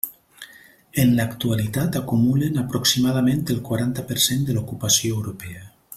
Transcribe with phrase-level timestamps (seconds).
[1.03, 5.67] En l'actualitat acumulen aproximadament el quaranta per cent de l'ocupació europea.